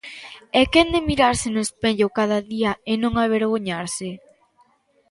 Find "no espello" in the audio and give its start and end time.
1.51-2.07